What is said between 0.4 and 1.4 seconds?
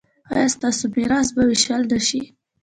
ستاسو میراث